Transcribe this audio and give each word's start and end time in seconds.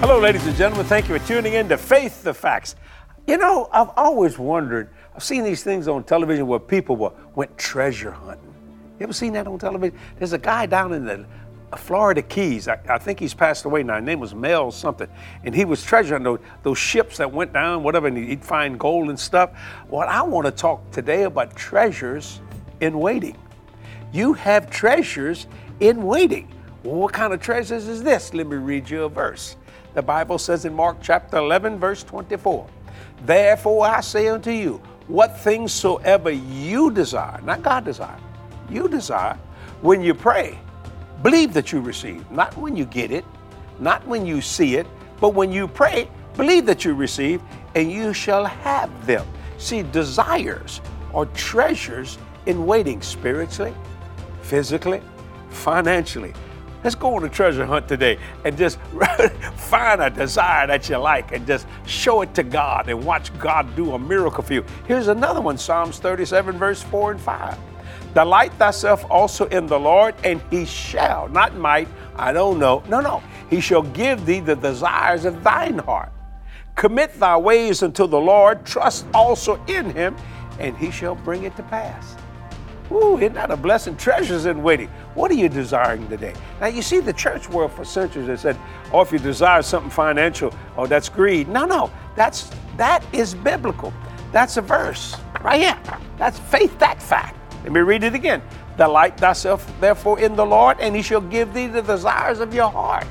Hello, 0.00 0.18
ladies 0.18 0.46
and 0.46 0.56
gentlemen. 0.56 0.86
Thank 0.86 1.10
you 1.10 1.18
for 1.18 1.26
tuning 1.26 1.52
in 1.52 1.68
to 1.68 1.76
Faith 1.76 2.22
the 2.22 2.32
Facts. 2.32 2.74
You 3.26 3.36
know, 3.36 3.68
I've 3.70 3.90
always 3.98 4.38
wondered, 4.38 4.88
I've 5.14 5.22
seen 5.22 5.44
these 5.44 5.62
things 5.62 5.88
on 5.88 6.04
television 6.04 6.46
where 6.46 6.58
people 6.58 6.96
were, 6.96 7.12
went 7.34 7.58
treasure 7.58 8.10
hunting. 8.10 8.54
You 8.98 9.04
ever 9.04 9.12
seen 9.12 9.34
that 9.34 9.46
on 9.46 9.58
television? 9.58 9.98
There's 10.16 10.32
a 10.32 10.38
guy 10.38 10.64
down 10.64 10.94
in 10.94 11.04
the 11.04 11.26
uh, 11.70 11.76
Florida 11.76 12.22
Keys. 12.22 12.66
I, 12.66 12.78
I 12.88 12.96
think 12.96 13.20
he's 13.20 13.34
passed 13.34 13.66
away 13.66 13.82
now. 13.82 13.96
His 13.96 14.04
name 14.04 14.20
was 14.20 14.34
Mel 14.34 14.70
something. 14.70 15.06
And 15.44 15.54
he 15.54 15.66
was 15.66 15.84
treasuring 15.84 16.22
those, 16.22 16.40
those 16.62 16.78
ships 16.78 17.18
that 17.18 17.30
went 17.30 17.52
down, 17.52 17.82
whatever, 17.82 18.06
and 18.06 18.16
he'd 18.16 18.42
find 18.42 18.80
gold 18.80 19.10
and 19.10 19.20
stuff. 19.20 19.50
Well, 19.90 20.08
I 20.08 20.22
want 20.22 20.46
to 20.46 20.50
talk 20.50 20.90
today 20.92 21.24
about 21.24 21.54
treasures 21.56 22.40
in 22.80 22.98
waiting. 22.98 23.36
You 24.14 24.32
have 24.32 24.70
treasures 24.70 25.46
in 25.78 26.02
waiting. 26.02 26.50
Well, 26.84 26.94
what 26.94 27.12
kind 27.12 27.34
of 27.34 27.42
treasures 27.42 27.86
is 27.86 28.02
this? 28.02 28.32
Let 28.32 28.46
me 28.46 28.56
read 28.56 28.88
you 28.88 29.04
a 29.04 29.08
verse. 29.10 29.56
The 29.94 30.02
Bible 30.02 30.38
says 30.38 30.64
in 30.64 30.74
Mark 30.74 30.98
chapter 31.02 31.38
11, 31.38 31.78
verse 31.78 32.04
24, 32.04 32.66
Therefore 33.24 33.86
I 33.86 34.00
say 34.00 34.28
unto 34.28 34.50
you, 34.50 34.80
what 35.08 35.38
things 35.40 35.72
soever 35.72 36.30
you 36.30 36.92
desire, 36.92 37.40
not 37.42 37.62
God 37.62 37.84
desire, 37.84 38.18
you 38.70 38.88
desire, 38.88 39.36
when 39.80 40.00
you 40.00 40.14
pray, 40.14 40.58
believe 41.22 41.52
that 41.54 41.72
you 41.72 41.80
receive, 41.80 42.30
not 42.30 42.56
when 42.56 42.76
you 42.76 42.84
get 42.84 43.10
it, 43.10 43.24
not 43.80 44.06
when 44.06 44.24
you 44.24 44.40
see 44.40 44.76
it, 44.76 44.86
but 45.20 45.30
when 45.34 45.50
you 45.50 45.66
pray, 45.66 46.08
believe 46.36 46.66
that 46.66 46.84
you 46.84 46.94
receive, 46.94 47.42
and 47.74 47.90
you 47.90 48.12
shall 48.12 48.44
have 48.44 49.06
them. 49.06 49.26
See, 49.58 49.82
desires 49.82 50.80
are 51.12 51.26
treasures 51.26 52.16
in 52.46 52.64
waiting 52.64 53.02
spiritually, 53.02 53.74
physically, 54.42 55.02
financially. 55.50 56.32
Let's 56.82 56.94
go 56.94 57.14
on 57.14 57.24
a 57.24 57.28
treasure 57.28 57.66
hunt 57.66 57.88
today 57.88 58.18
and 58.44 58.56
just 58.56 58.78
find 59.56 60.00
a 60.00 60.08
desire 60.08 60.66
that 60.66 60.88
you 60.88 60.96
like 60.96 61.32
and 61.32 61.46
just 61.46 61.66
show 61.86 62.22
it 62.22 62.34
to 62.34 62.42
God 62.42 62.88
and 62.88 63.04
watch 63.04 63.36
God 63.38 63.76
do 63.76 63.92
a 63.92 63.98
miracle 63.98 64.42
for 64.42 64.54
you. 64.54 64.64
Here's 64.88 65.08
another 65.08 65.42
one 65.42 65.58
Psalms 65.58 65.98
37, 65.98 66.56
verse 66.56 66.82
4 66.82 67.12
and 67.12 67.20
5. 67.20 67.58
Delight 68.14 68.52
thyself 68.54 69.04
also 69.10 69.46
in 69.46 69.66
the 69.66 69.78
Lord, 69.78 70.14
and 70.24 70.40
he 70.50 70.64
shall, 70.64 71.28
not 71.28 71.54
might, 71.54 71.86
I 72.16 72.32
don't 72.32 72.58
know, 72.58 72.82
no, 72.88 73.00
no, 73.00 73.22
he 73.48 73.60
shall 73.60 73.82
give 73.82 74.26
thee 74.26 74.40
the 74.40 74.56
desires 74.56 75.24
of 75.24 75.44
thine 75.44 75.78
heart. 75.78 76.12
Commit 76.74 77.20
thy 77.20 77.36
ways 77.36 77.82
unto 77.82 78.06
the 78.06 78.18
Lord, 78.18 78.64
trust 78.64 79.06
also 79.14 79.62
in 79.66 79.90
him, 79.90 80.16
and 80.58 80.76
he 80.76 80.90
shall 80.90 81.14
bring 81.14 81.44
it 81.44 81.54
to 81.56 81.62
pass. 81.64 82.16
Ooh, 82.92 83.18
isn't 83.18 83.34
that 83.34 83.50
a 83.50 83.56
blessing? 83.56 83.96
Treasures 83.96 84.46
in 84.46 84.62
waiting. 84.62 84.88
What 85.14 85.30
are 85.30 85.34
you 85.34 85.48
desiring 85.48 86.08
today? 86.08 86.34
Now, 86.60 86.66
you 86.66 86.82
see, 86.82 87.00
the 87.00 87.12
church 87.12 87.48
world 87.48 87.72
for 87.72 87.84
centuries 87.84 88.26
has 88.26 88.40
said, 88.40 88.58
oh, 88.92 89.00
if 89.00 89.12
you 89.12 89.18
desire 89.18 89.62
something 89.62 89.90
financial, 89.90 90.52
oh, 90.76 90.86
that's 90.86 91.08
greed. 91.08 91.48
No, 91.48 91.64
no, 91.64 91.90
that's 92.16 92.50
that 92.76 93.04
is 93.12 93.34
biblical. 93.34 93.92
That's 94.32 94.56
a 94.56 94.62
verse 94.62 95.16
right 95.42 95.60
here. 95.60 95.78
That's 96.16 96.38
faith, 96.38 96.78
that 96.78 97.02
fact. 97.02 97.36
Let 97.62 97.72
me 97.72 97.80
read 97.80 98.04
it 98.04 98.14
again. 98.14 98.42
Delight 98.76 99.18
thyself, 99.18 99.70
therefore, 99.80 100.18
in 100.18 100.34
the 100.34 100.44
Lord, 100.44 100.78
and 100.80 100.96
he 100.96 101.02
shall 101.02 101.20
give 101.20 101.52
thee 101.52 101.66
the 101.66 101.82
desires 101.82 102.40
of 102.40 102.54
your 102.54 102.70
heart. 102.70 103.06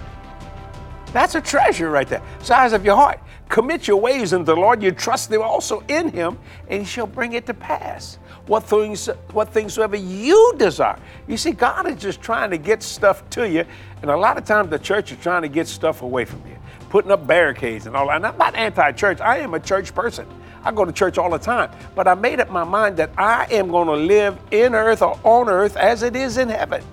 That's 1.11 1.35
a 1.35 1.41
treasure 1.41 1.89
right 1.89 2.07
there. 2.07 2.21
Size 2.41 2.73
of 2.73 2.85
your 2.85 2.95
heart. 2.95 3.19
Commit 3.49 3.87
your 3.87 3.97
ways 3.97 4.31
unto 4.31 4.45
the 4.45 4.55
Lord. 4.55 4.83
You 4.83 4.91
trust 4.91 5.31
them 5.31 5.41
also 5.41 5.83
in 5.87 6.09
him, 6.11 6.37
and 6.67 6.81
he 6.81 6.85
shall 6.85 7.07
bring 7.07 7.33
it 7.33 7.47
to 7.47 7.53
pass 7.53 8.19
what 8.45 8.63
things, 8.63 9.07
what 9.31 9.51
things 9.51 9.73
soever 9.73 9.95
you 9.95 10.53
desire. 10.57 10.99
You 11.27 11.35
see, 11.35 11.51
God 11.51 11.89
is 11.89 11.99
just 11.99 12.21
trying 12.21 12.51
to 12.51 12.57
get 12.57 12.83
stuff 12.83 13.27
to 13.31 13.49
you, 13.49 13.65
and 14.01 14.11
a 14.11 14.17
lot 14.17 14.37
of 14.37 14.45
times 14.45 14.69
the 14.69 14.77
church 14.77 15.11
is 15.11 15.17
trying 15.17 15.41
to 15.41 15.47
get 15.47 15.67
stuff 15.67 16.03
away 16.03 16.25
from 16.25 16.43
you, 16.47 16.55
putting 16.89 17.09
up 17.09 17.25
barricades 17.25 17.87
and 17.87 17.95
all 17.95 18.07
that. 18.07 18.17
And 18.17 18.27
I'm 18.27 18.37
not 18.37 18.53
anti-church. 18.55 19.19
I 19.19 19.39
am 19.39 19.55
a 19.55 19.59
church 19.59 19.95
person. 19.95 20.27
I 20.63 20.71
go 20.71 20.85
to 20.85 20.91
church 20.91 21.17
all 21.17 21.31
the 21.31 21.39
time, 21.39 21.71
but 21.95 22.07
I 22.07 22.13
made 22.13 22.39
up 22.39 22.51
my 22.51 22.63
mind 22.63 22.97
that 22.97 23.11
I 23.17 23.47
am 23.49 23.69
going 23.71 23.87
to 23.87 23.95
live 23.95 24.37
in 24.51 24.75
earth 24.75 25.01
or 25.01 25.19
on 25.23 25.49
earth 25.49 25.75
as 25.75 26.03
it 26.03 26.15
is 26.15 26.37
in 26.37 26.49
heaven. 26.49 26.83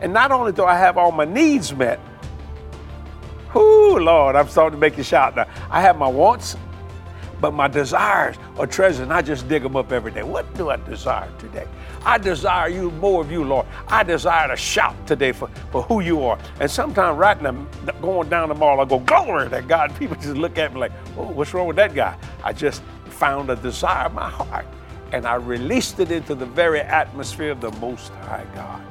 And 0.00 0.12
not 0.12 0.30
only 0.30 0.52
do 0.52 0.64
I 0.64 0.78
have 0.78 0.96
all 0.96 1.10
my 1.10 1.24
needs 1.26 1.74
met, 1.74 2.00
whoo, 3.54 3.98
Lord, 3.98 4.36
I'm 4.36 4.48
starting 4.48 4.76
to 4.76 4.80
make 4.80 4.96
you 4.96 5.04
shout 5.04 5.36
now. 5.36 5.46
I 5.70 5.80
have 5.80 5.96
my 5.98 6.08
wants, 6.08 6.56
but 7.40 7.52
my 7.54 7.68
desires 7.68 8.36
are 8.58 8.66
treasures, 8.66 9.00
and 9.00 9.12
I 9.12 9.22
just 9.22 9.48
dig 9.48 9.62
them 9.62 9.76
up 9.76 9.92
every 9.92 10.10
day. 10.10 10.22
What 10.22 10.52
do 10.54 10.70
I 10.70 10.76
desire 10.76 11.30
today? 11.38 11.66
I 12.04 12.18
desire 12.18 12.68
you, 12.68 12.90
more 12.92 13.20
of 13.20 13.30
you, 13.30 13.44
Lord. 13.44 13.66
I 13.86 14.02
desire 14.02 14.48
to 14.48 14.56
shout 14.56 15.06
today 15.06 15.32
for, 15.32 15.48
for 15.70 15.82
who 15.82 16.00
you 16.00 16.22
are. 16.24 16.38
And 16.60 16.70
sometimes 16.70 17.16
right 17.16 17.40
now, 17.40 17.52
going 18.00 18.28
down 18.28 18.48
the 18.48 18.54
mall, 18.54 18.80
I 18.80 18.84
go, 18.84 18.98
glory 18.98 19.48
to 19.50 19.62
God. 19.62 19.96
People 19.98 20.16
just 20.16 20.36
look 20.36 20.58
at 20.58 20.72
me 20.72 20.80
like, 20.80 20.92
oh, 21.16 21.30
what's 21.30 21.54
wrong 21.54 21.68
with 21.68 21.76
that 21.76 21.94
guy? 21.94 22.16
I 22.42 22.52
just 22.52 22.82
found 23.06 23.50
a 23.50 23.56
desire 23.56 24.08
in 24.08 24.14
my 24.14 24.28
heart, 24.28 24.66
and 25.12 25.26
I 25.26 25.34
released 25.34 26.00
it 26.00 26.10
into 26.10 26.34
the 26.34 26.46
very 26.46 26.80
atmosphere 26.80 27.50
of 27.52 27.60
the 27.60 27.70
Most 27.72 28.08
High 28.08 28.46
God. 28.54 28.82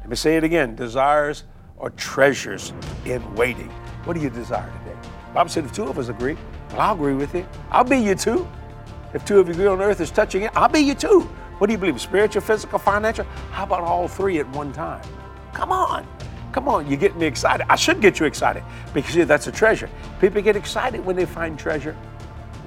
Let 0.00 0.08
me 0.08 0.16
say 0.16 0.36
it 0.36 0.44
again. 0.44 0.74
Desires 0.74 1.44
are 1.82 1.90
treasures 1.90 2.72
in 3.04 3.34
waiting. 3.34 3.68
What 4.04 4.14
do 4.14 4.20
you 4.20 4.30
desire 4.30 4.72
today? 4.84 4.96
Bob 5.34 5.50
said 5.50 5.64
if 5.64 5.72
two 5.72 5.84
of 5.84 5.98
us 5.98 6.08
agree, 6.08 6.36
well, 6.70 6.80
I'll 6.80 6.94
agree 6.94 7.14
with 7.14 7.34
you. 7.34 7.46
I'll 7.70 7.84
be 7.84 7.98
you 7.98 8.14
too. 8.14 8.48
If 9.12 9.24
two 9.24 9.40
of 9.40 9.48
you 9.48 9.52
agree 9.52 9.66
on 9.66 9.82
earth 9.82 10.00
is 10.00 10.10
touching 10.10 10.42
it, 10.42 10.52
I'll 10.54 10.68
be 10.68 10.80
you 10.80 10.94
too. 10.94 11.22
What 11.58 11.66
do 11.66 11.72
you 11.72 11.78
believe? 11.78 12.00
Spiritual, 12.00 12.40
physical, 12.40 12.78
financial? 12.78 13.24
How 13.50 13.64
about 13.64 13.80
all 13.80 14.08
three 14.08 14.38
at 14.38 14.48
one 14.50 14.72
time? 14.72 15.02
Come 15.52 15.72
on. 15.72 16.06
Come 16.52 16.68
on, 16.68 16.88
you 16.88 16.96
get 16.96 17.16
me 17.16 17.26
excited. 17.26 17.66
I 17.70 17.76
should 17.76 18.00
get 18.00 18.20
you 18.20 18.26
excited 18.26 18.62
because 18.92 19.14
see, 19.14 19.24
that's 19.24 19.46
a 19.46 19.52
treasure. 19.52 19.88
People 20.20 20.42
get 20.42 20.54
excited 20.54 21.04
when 21.04 21.16
they 21.16 21.24
find 21.24 21.58
treasure. 21.58 21.96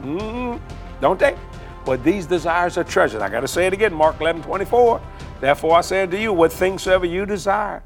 Mm, 0.02 0.60
don't 1.02 1.20
they? 1.20 1.38
But 1.86 2.04
these 2.04 2.26
desires 2.26 2.78
are 2.78 2.84
treasures. 2.84 3.22
I 3.22 3.30
got 3.30 3.42
to 3.42 3.48
say 3.48 3.68
it 3.68 3.74
again, 3.74 3.94
Mark 3.94 4.20
11, 4.20 4.42
24. 4.42 5.00
Therefore 5.40 5.78
I 5.78 5.82
say 5.82 6.02
unto 6.02 6.18
you, 6.18 6.34
what 6.34 6.52
things 6.52 6.82
soever 6.82 7.06
you 7.06 7.28
desire 7.28 7.84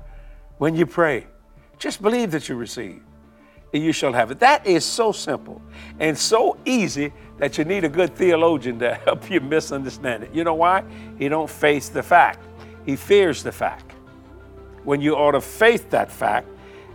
when 0.59 0.75
you 0.75 0.86
pray, 0.86 1.25
just 1.80 2.02
believe 2.02 2.31
that 2.31 2.47
you 2.47 2.56
receive 2.56 3.02
and 3.74 3.84
you 3.84 3.92
shall 3.92 4.14
have 4.14 4.30
it. 4.30 4.40
That 4.40 4.68
is 4.68 4.86
so 4.86 5.12
simple 5.12 5.62
and 6.00 6.18
so 6.18 6.58
easy 6.66 7.12
that 7.38 7.58
you 7.58 7.64
need 7.64 7.86
a 7.86 7.90
good 7.90 8.16
theologian 8.16 8.78
to 8.80 8.94
help 9.06 9.31
you 9.31 9.40
misunderstand 9.40 10.24
it. 10.24 10.34
You 10.34 10.44
know 10.44 10.56
why? 10.56 10.84
He 11.18 11.30
don't 11.30 11.50
face 11.50 11.90
the 11.90 12.03
fact. 12.03 12.46
He 12.86 12.96
fears 12.96 13.42
the 13.42 13.52
fact. 13.52 13.94
When 14.84 15.02
you 15.02 15.16
ought 15.16 15.31
to 15.31 15.42
face 15.42 15.81
that 15.90 16.12
fact, 16.12 16.48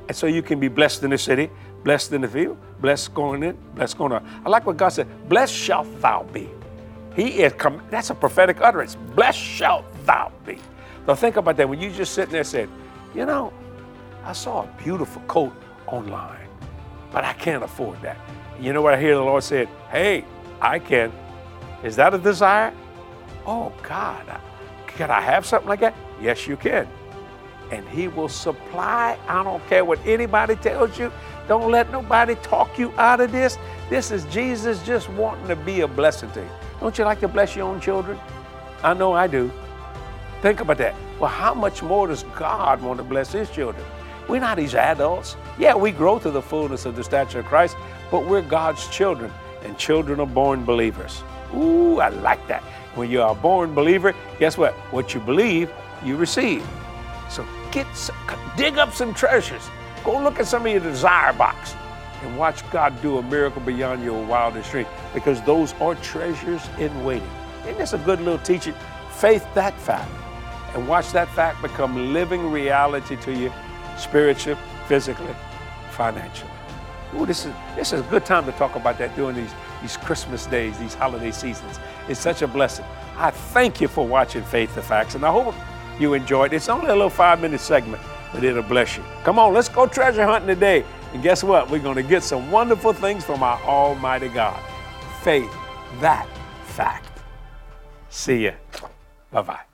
and 0.08 0.16
so 0.16 0.26
you 0.26 0.42
can 0.42 0.60
be 0.60 0.69
blessed 0.69 1.03
in 1.03 1.10
the 1.10 1.19
city, 1.19 1.50
blessed 1.82 2.12
in 2.12 2.20
the 2.20 2.28
field, 2.28 2.58
blessed 2.80 3.14
going 3.14 3.42
in, 3.42 3.56
blessed 3.74 3.97
going 3.97 4.12
out. 4.12 4.24
I 4.44 4.48
like 4.50 4.66
what 4.66 4.76
God 4.76 4.91
said, 4.91 5.08
blessed 5.28 5.54
shalt 5.54 6.00
thou 6.00 6.24
be. 6.24 6.50
He 7.16 7.42
is, 7.42 7.53
com- 7.54 7.82
that's 7.91 8.10
a 8.10 8.14
prophetic 8.14 8.60
utterance. 8.60 8.97
Blessed 9.14 9.38
shalt 9.38 9.84
thou 10.04 10.32
be. 10.44 10.58
Now 11.06 11.14
think 11.14 11.36
about 11.36 11.56
that. 11.56 11.69
When 11.69 11.80
you 11.80 11.91
just 11.91 12.12
sitting 12.12 12.32
there 12.32 12.44
saying, 12.44 12.70
you 13.14 13.26
know, 13.26 13.52
I 14.25 14.32
saw 14.32 14.64
a 14.64 14.82
beautiful 14.82 15.22
coat 15.22 15.52
online 15.86 16.44
but 17.14 17.25
I 17.25 17.32
can't 17.32 17.62
afford 17.62 18.02
that. 18.02 18.19
You 18.60 18.72
know 18.72 18.82
what 18.82 18.92
I 18.92 19.00
hear 19.00 19.14
the 19.14 19.22
Lord 19.22 19.44
said? 19.44 19.69
Hey, 19.88 20.25
I 20.60 20.80
can. 20.80 21.12
Is 21.84 21.94
that 21.94 22.12
a 22.12 22.19
desire? 22.19 22.74
Oh, 23.47 23.72
God, 23.84 24.41
can 24.88 25.12
I 25.12 25.20
have 25.20 25.47
something 25.47 25.69
like 25.69 25.78
that? 25.80 25.94
Yes, 26.20 26.48
you 26.48 26.56
can. 26.56 26.88
And 27.70 27.88
He 27.88 28.08
will 28.08 28.28
supply. 28.28 29.16
I 29.28 29.44
don't 29.44 29.64
care 29.69 29.84
what 29.84 30.04
anybody 30.04 30.56
tells 30.56 30.98
you. 30.98 31.12
Don't 31.47 31.70
let 31.70 31.92
nobody 31.92 32.34
talk 32.36 32.80
you 32.80 32.91
out 32.98 33.20
of 33.20 33.30
this. 33.30 33.58
This 33.88 34.10
is 34.10 34.24
Jesus 34.24 34.84
just 34.84 35.08
wanting 35.10 35.47
to 35.47 35.56
be 35.56 35.82
a 35.82 35.88
blessing 35.88 36.32
to 36.32 36.41
you. 36.41 36.50
Don't 36.80 36.98
you 36.98 37.04
like 37.04 37.20
to 37.20 37.28
bless 37.28 37.54
your 37.54 37.69
own 37.69 37.80
children? 37.80 38.19
I 38.82 38.92
know 38.92 39.12
I 39.12 39.28
do. 39.28 39.53
Think 40.44 40.60
about 40.60 40.77
that. 40.77 40.94
Well, 41.19 41.31
how 41.31 41.54
much 41.54 41.83
more 41.83 42.07
does 42.07 42.24
God 42.36 42.83
want 42.83 42.98
to 42.98 43.03
bless 43.03 43.33
His 43.33 43.48
children? 43.48 43.83
We're 44.28 44.41
not 44.41 44.59
His 44.59 44.74
adults. 44.74 45.39
Yeah, 45.59 45.74
we 45.74 45.91
grow 45.91 46.18
to 46.18 46.30
the 46.30 46.42
fullness 46.42 46.84
of 46.84 46.97
the 46.97 47.03
stature 47.03 47.39
of 47.39 47.47
Christ, 47.47 47.78
but 48.10 48.27
we're 48.27 48.42
God's 48.42 48.86
children, 48.89 49.33
and 49.63 49.78
children 49.78 50.21
are 50.21 50.27
born 50.27 50.63
believers. 50.66 51.22
Ooh, 51.54 51.98
I 51.98 52.10
like 52.10 52.47
that. 52.48 52.63
When 52.95 53.09
you're 53.09 53.27
a 53.27 53.34
born 53.34 53.72
believer, 53.72 54.15
guess 54.39 54.59
what? 54.59 54.74
What 54.92 55.15
you 55.15 55.21
believe, 55.21 55.71
you 56.04 56.18
receive. 56.18 56.63
So 57.30 57.47
get 57.72 57.86
some, 57.97 58.15
dig 58.54 58.77
up 58.77 58.92
some 58.92 59.15
treasures. 59.15 59.71
Go 60.04 60.22
look 60.22 60.39
at 60.41 60.47
some 60.47 60.66
of 60.66 60.72
your 60.72 60.83
desire 60.83 61.33
box 61.33 61.74
and 62.21 62.36
watch 62.36 62.71
God 62.71 62.92
do 63.01 63.16
a 63.16 63.22
miracle 63.22 63.63
beyond 63.63 64.04
your 64.04 64.22
wildest 64.22 64.71
dream 64.71 64.86
because 65.15 65.41
those 65.45 65.72
are 65.80 65.95
treasures 65.95 66.68
in 66.78 67.03
waiting. 67.03 67.30
Isn't 67.63 67.78
this 67.78 67.95
a 67.95 67.98
good 67.98 68.21
little 68.21 68.41
teaching? 68.41 68.74
Faith 69.09 69.47
that 69.54 69.80
fact 69.80 70.10
and 70.74 70.88
watch 70.88 71.12
that 71.12 71.28
fact 71.30 71.62
become 71.62 72.12
living 72.12 72.50
reality 72.50 73.16
to 73.16 73.32
you 73.32 73.53
spiritually, 73.97 74.59
physically, 74.86 75.34
financially. 75.91 76.50
Ooh, 77.16 77.26
this 77.26 77.47
is 77.47 77.53
this 77.76 77.92
is 77.92 78.00
a 78.00 78.04
good 78.04 78.24
time 78.24 78.44
to 78.47 78.53
talk 78.53 78.74
about 78.74 78.98
that 78.98 79.15
during 79.16 79.36
these 79.36 79.53
these 79.80 79.97
Christmas 79.97 80.47
days, 80.47 80.78
these 80.78 80.94
holiday 80.94 81.30
seasons. 81.30 81.78
It's 82.09 82.21
such 82.21 82.42
a 82.42 82.48
blessing. 82.48 82.84
I 83.16 83.30
thank 83.30 83.80
you 83.80 83.88
for 83.88 84.06
watching 84.06 84.42
Faith 84.42 84.74
the 84.74 84.82
Facts, 84.82 85.15
and 85.15 85.24
I 85.24 85.30
hope 85.30 85.54
you 86.00 86.15
enjoyed. 86.15 86.53
it. 86.53 86.56
It's 86.56 86.68
only 86.68 86.86
a 86.86 86.94
little 86.94 87.10
five 87.10 87.41
minute 87.41 87.60
segment, 87.60 88.03
but 88.32 88.42
it'll 88.42 88.62
bless 88.62 88.97
you. 88.97 89.04
Come 89.22 89.38
on, 89.38 89.53
let's 89.54 89.68
go 89.68 89.86
treasure 89.86 90.24
hunting 90.24 90.48
today 90.48 90.84
And 91.12 91.22
guess 91.22 91.44
what? 91.44 91.70
We're 91.70 91.78
going 91.78 91.97
to 91.97 92.03
get 92.03 92.22
some 92.24 92.50
wonderful 92.50 92.92
things 92.92 93.24
from 93.24 93.42
our 93.42 93.60
Almighty 93.62 94.28
God. 94.28 94.60
Faith, 95.22 95.53
that 96.00 96.27
fact. 96.65 97.20
See 98.09 98.44
ya. 98.47 98.53
Bye 99.30 99.42
bye. 99.42 99.73